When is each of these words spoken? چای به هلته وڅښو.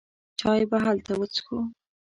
چای 0.39 0.61
به 0.69 0.77
هلته 0.85 1.13
وڅښو. 1.19 1.59